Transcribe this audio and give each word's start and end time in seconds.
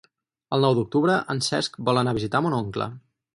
El 0.55 0.63
nou 0.65 0.77
d'octubre 0.79 1.17
en 1.33 1.41
Cesc 1.49 1.77
vol 1.91 2.01
anar 2.03 2.15
a 2.15 2.19
visitar 2.21 2.43
mon 2.47 2.57
oncle. 2.63 2.89